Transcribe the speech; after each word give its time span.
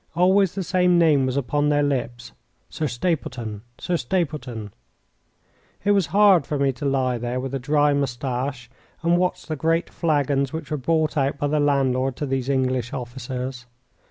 Always 0.15 0.55
the 0.55 0.63
same 0.63 0.97
name 0.97 1.27
was 1.27 1.37
upon 1.37 1.69
their 1.69 1.83
lips: 1.83 2.31
"Sir 2.71 2.87
Stapleton 2.87 3.61
Sir 3.77 3.97
Stapleton." 3.97 4.73
It 5.85 5.91
was 5.91 6.07
hard 6.07 6.47
for 6.47 6.57
me 6.57 6.71
to 6.71 6.85
lie 6.85 7.19
there 7.19 7.39
with 7.39 7.53
a 7.53 7.59
dry 7.59 7.93
moustache 7.93 8.67
and 9.03 9.19
watch 9.19 9.45
the 9.45 9.55
great 9.55 9.91
flagons 9.91 10.51
which 10.51 10.71
were 10.71 10.77
brought 10.77 11.17
out 11.17 11.37
by 11.37 11.45
the 11.45 11.59
landlord 11.59 12.15
to 12.15 12.25
these 12.25 12.49
English 12.49 12.93
officers. 12.93 13.67